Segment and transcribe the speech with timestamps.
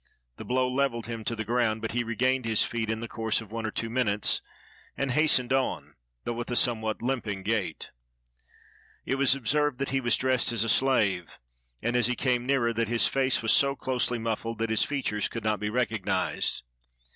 [0.37, 3.39] The blow leveled him to the ground, but he regained his feet in the course
[3.39, 4.41] of one or two minutes,
[4.97, 5.93] and hastened on,
[6.23, 7.91] though with a somewhat limping gait.
[9.05, 11.37] It was observed that he was dressed as a slave,
[11.83, 15.27] and, as he came nearer, that his face was so closely mufifled that his features
[15.27, 16.63] could not be recognized.